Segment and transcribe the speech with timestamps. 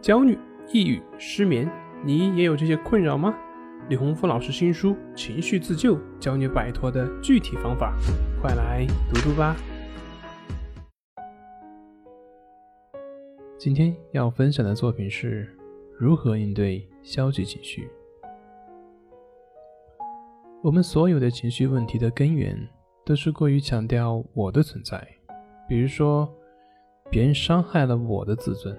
[0.00, 0.38] 焦虑、
[0.72, 1.70] 抑郁、失眠，
[2.02, 3.34] 你也有这些困扰吗？
[3.90, 7.94] 李洪福老师新书《情绪自救》教你摆脱的具体方法，
[8.40, 9.54] 快来读读吧。
[13.58, 15.46] 今天要分享的作品是
[15.98, 17.86] 如何应对消极情绪。
[20.62, 22.56] 我们所有的情绪问题的根源，
[23.04, 25.06] 都是过于强调我的存在，
[25.68, 26.26] 比如说，
[27.10, 28.74] 别人伤害了我的自尊。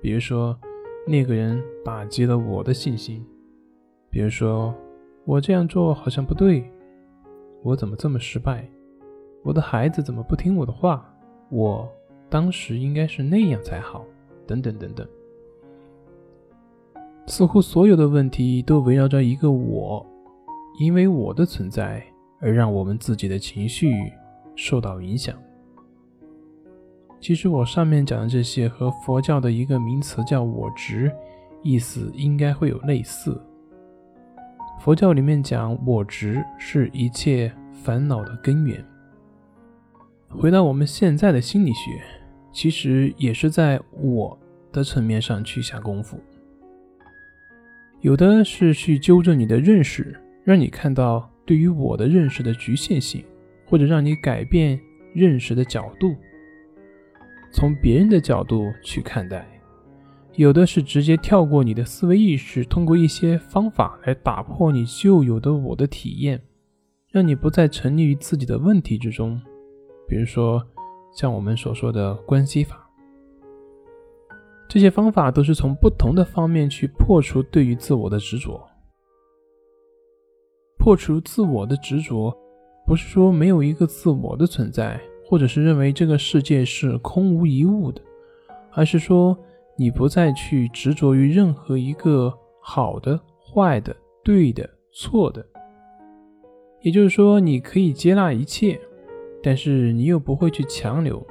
[0.00, 0.58] 比如说，
[1.06, 3.20] 那个人打击了我的信心；
[4.10, 4.74] 比如说，
[5.24, 6.64] 我这样做好像不对，
[7.62, 8.68] 我怎么这么失败？
[9.42, 11.04] 我的孩子怎么不听我的话？
[11.50, 11.88] 我
[12.28, 14.04] 当时应该是那样才好，
[14.46, 15.06] 等等等等。
[17.26, 20.06] 似乎所有的问题都围绕着一个我，
[20.78, 22.02] 因为我的存在
[22.40, 23.92] 而让我们自己的情绪
[24.54, 25.36] 受到影响。
[27.20, 31.12] 其实我上面讲的这些和佛教的一个名词叫“我执”，
[31.62, 33.38] 意思应该会有类似。
[34.80, 38.82] 佛教里面讲“我执”是一切烦恼的根源。
[40.28, 42.00] 回到我们现在的心理学，
[42.52, 44.38] 其实也是在我
[44.70, 46.20] 的层面上去下功夫。
[48.00, 53.24] 有的是去纠正你的认识，让你看到对于我的认识的局限性，
[53.66, 54.78] 或者让你改变
[55.12, 56.14] 认识的角度。
[57.50, 59.48] 从别人的角度去看待，
[60.34, 66.40] 有的是直接跳过你的思维意识，通过一些方法来打破你旧有的我的体验，
[67.10, 69.40] 让你不再沉溺于自己的问题之中。
[70.06, 70.64] 比如说，
[71.12, 72.88] 像我们所说的关系法，
[74.68, 78.64] 这些方法都是从不同的方面去破除对于自我的执着。
[80.78, 82.32] 破除自我的执着，
[82.86, 85.00] 不是说没有一个自我的存在。
[85.28, 88.00] 或者是认为这个世界是空无一物的，
[88.72, 89.38] 而是说
[89.76, 92.32] 你不再去执着于任何一个
[92.62, 93.94] 好的、坏的、
[94.24, 95.44] 对的、错的。
[96.80, 98.80] 也就是说，你可以接纳一切，
[99.42, 101.22] 但是你又不会去强留，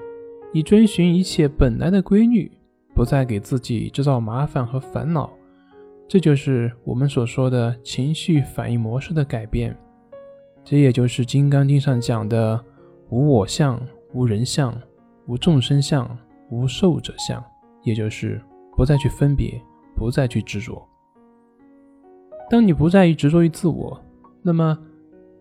[0.54, 2.52] 你遵循一切本来的规律，
[2.94, 5.28] 不再给自己制造麻烦和烦恼。
[6.08, 9.76] 这就是我们所说的情绪反应模式的改变。
[10.64, 12.64] 这也就是《金刚经》上讲的。
[13.10, 13.82] 无我相，
[14.14, 14.76] 无人相，
[15.28, 16.18] 无众生相，
[16.50, 17.44] 无寿者相，
[17.84, 18.42] 也就是
[18.76, 19.62] 不再去分别，
[19.96, 20.86] 不再去执着。
[22.50, 24.02] 当你不再执着于自我，
[24.42, 24.78] 那么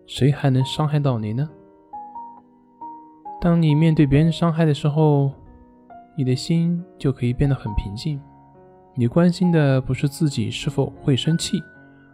[0.05, 1.49] 谁还能伤害到你呢？
[3.39, 5.31] 当你面对别人伤害的时候，
[6.17, 8.19] 你的心就可以变得很平静。
[8.95, 11.61] 你关心的不是自己是否会生气，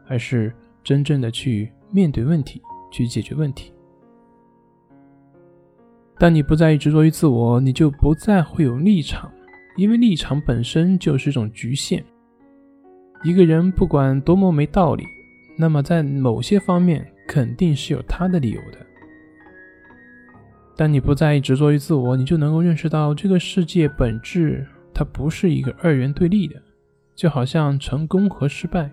[0.08, 0.54] 而是
[0.84, 3.73] 真正的去面对问题，去解决问题。
[6.24, 9.30] 当你不再执着于自我，你就不再会有立场，
[9.76, 12.02] 因为立场本身就是一种局限。
[13.26, 15.04] 一个人不管多么没道理，
[15.58, 18.78] 那么在某些方面肯定是有他的理由的。
[20.78, 26.56] 当你不再执着于自我，你就能够认识到这个世界本质它不是一个二元对立的，
[27.18, 28.90] 就好像成功和失败，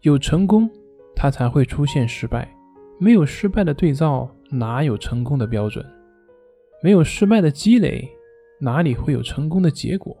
[0.00, 0.70] 有成功
[1.14, 2.50] 它才会出现失败，
[2.98, 5.84] 没有失败的对照哪有成功的标准？
[6.82, 8.08] 没有失败的积累，
[8.58, 10.16] 哪里会有成功的结果？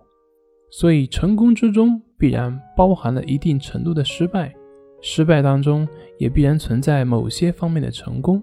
[0.70, 4.54] 所以，成功之中必然包含了一定程度的失败，
[5.00, 5.88] 失败当中
[6.18, 8.42] 也必然存在某些方面的成功。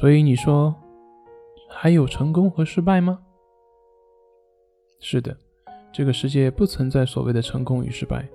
[0.00, 0.74] 所以，你说
[1.68, 3.18] 还有成功和失败吗？
[5.00, 5.36] 是的，
[5.92, 8.26] 这个世界不存在所谓的成功与失败，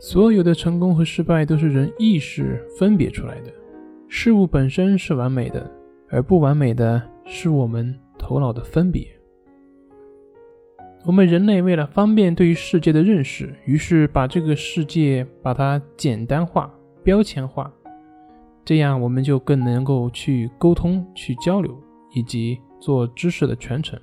[0.00, 3.52] 所有的成功和失败都是人意识分别出来的。
[4.08, 5.70] 事物本身是完美的。
[6.12, 9.08] 而不完美的是我们头脑的分别。
[11.06, 16.70] 我们人类为了方便对于世界的认识，于是把这个世界把它简单化、
[17.02, 17.72] 标签化，
[18.62, 21.74] 这样我们就更能够去沟通、去交流
[22.12, 23.98] 以及做知识的传承。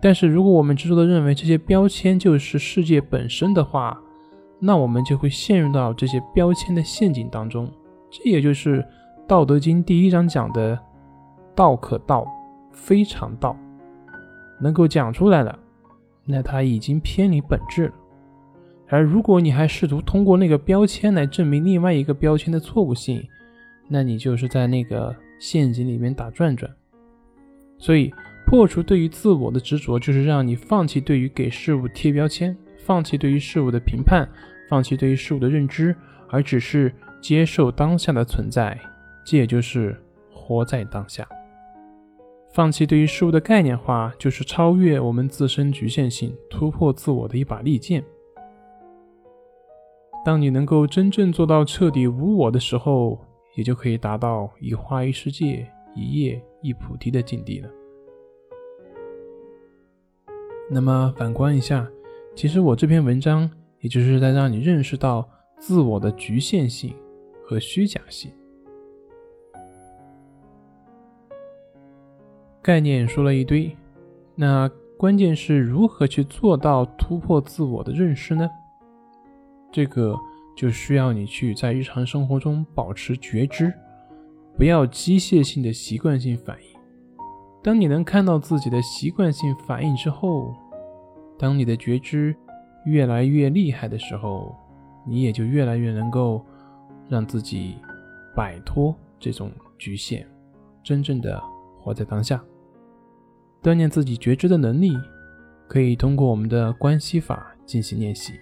[0.00, 4.00] 但是，如果我们执着的认为这些标签就是世界本身的话，
[4.58, 7.70] 那我们就会陷入到这些标签的陷阱当中。
[8.10, 8.80] 这也就是
[9.28, 10.76] 《道德经》第一章讲的。
[11.54, 12.26] 道可道，
[12.72, 13.56] 非常道，
[14.60, 15.58] 能够讲出来了，
[16.24, 17.94] 那他已经偏离本质了。
[18.88, 23.26] 而如果你还试图通过那个标签来证明另外一个标签的错误性，
[23.88, 26.70] 那你就是在那个陷阱里面打转转。
[27.78, 28.12] 所以，
[28.46, 34.28] 破除对于自我的执着，就是让你放弃对于给事物贴标签，放弃对于事物的评判，
[34.68, 35.96] 放弃对于事物的认知，
[36.28, 38.78] 而只是接受当下的存在。
[39.24, 39.98] 这也就是
[40.30, 41.26] 活在当下。
[42.52, 48.04] 放弃对于事物的概念化，就是超越我们自身局限性、突破自我的一把利剑。
[50.24, 53.18] 当你能够真正做到彻底无我的时候，
[53.56, 55.66] 也就可以达到一花一世界、
[55.96, 57.68] 一叶一菩提的境地了。
[60.70, 61.88] 那么反观一下，
[62.34, 63.50] 其实我这篇文章，
[63.80, 65.28] 也就是在让你认识到
[65.58, 66.94] 自我的局限性
[67.42, 68.30] 和虚假性。
[72.62, 73.76] 概念说了一堆，
[74.36, 78.48] 那关键是如何去做到突破自我的认识呢？
[79.72, 80.16] 这个
[80.56, 83.74] 就需要你去在日常生活中保持觉知，
[84.56, 86.80] 不要机械性的习惯性反应。
[87.64, 90.54] 当你能看到自己的习惯性反应之后，
[91.36, 92.32] 当你的觉知
[92.84, 94.54] 越来越厉害的时候，
[95.04, 96.44] 你也就越来越能够
[97.08, 97.74] 让自己
[98.36, 100.24] 摆脱这种局限，
[100.80, 101.42] 真正的
[101.80, 102.40] 活在当下。
[103.62, 104.98] 锻炼自己觉知的能力，
[105.68, 108.32] 可以通过我们的关系法进行练习。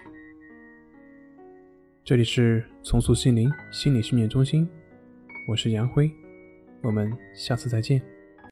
[2.03, 4.67] 这里是重塑心灵心理训练中心，
[5.47, 6.11] 我是杨辉，
[6.81, 8.01] 我们下次再见。